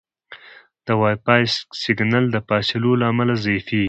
د 0.85 0.87
وائی 0.99 1.17
فای 1.23 1.43
سګنل 1.83 2.25
د 2.31 2.37
فاصلو 2.47 2.91
له 2.99 3.05
امله 3.11 3.33
ضعیفېږي. 3.43 3.79